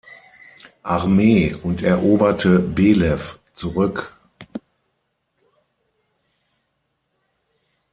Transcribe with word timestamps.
Armee 0.81 1.53
und 1.61 1.83
eroberte 1.83 2.57
Belew 2.57 3.19
zurück. 3.53 4.19